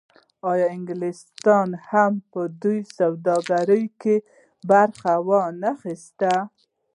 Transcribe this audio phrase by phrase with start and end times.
[0.51, 4.15] آیا انګلیسانو هم په دې سوداګرۍ کې
[4.69, 6.33] برخه ونه اخیسته؟